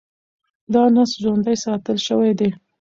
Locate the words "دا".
0.73-0.83